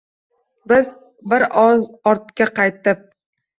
Bir 1.35 1.45
oz 1.65 1.87
ortta 2.15 2.51
qaytib… 2.59 3.07